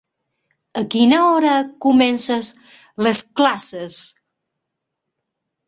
[0.79, 1.51] A quina hora
[1.87, 2.51] comences
[3.09, 4.01] les classes?